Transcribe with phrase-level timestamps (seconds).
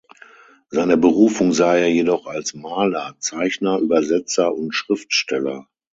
[0.69, 5.67] Seine Berufung sah er jedoch als Maler, Zeichner, Übersetzer und Schriftsteller.